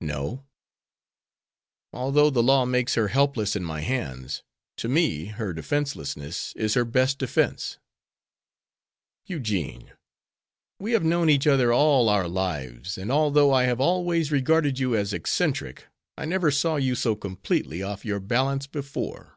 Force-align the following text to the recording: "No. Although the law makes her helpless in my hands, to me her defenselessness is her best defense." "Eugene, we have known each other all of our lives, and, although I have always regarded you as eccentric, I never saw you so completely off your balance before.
"No. 0.00 0.44
Although 1.92 2.30
the 2.30 2.40
law 2.40 2.64
makes 2.64 2.94
her 2.94 3.08
helpless 3.08 3.56
in 3.56 3.64
my 3.64 3.80
hands, 3.80 4.44
to 4.76 4.88
me 4.88 5.24
her 5.24 5.52
defenselessness 5.52 6.52
is 6.54 6.74
her 6.74 6.84
best 6.84 7.18
defense." 7.18 7.78
"Eugene, 9.26 9.90
we 10.78 10.92
have 10.92 11.02
known 11.02 11.28
each 11.28 11.48
other 11.48 11.72
all 11.72 12.08
of 12.08 12.14
our 12.14 12.28
lives, 12.28 12.96
and, 12.96 13.10
although 13.10 13.52
I 13.52 13.64
have 13.64 13.80
always 13.80 14.30
regarded 14.30 14.78
you 14.78 14.94
as 14.94 15.12
eccentric, 15.12 15.88
I 16.16 16.26
never 16.26 16.52
saw 16.52 16.76
you 16.76 16.94
so 16.94 17.16
completely 17.16 17.82
off 17.82 18.04
your 18.04 18.20
balance 18.20 18.68
before. 18.68 19.36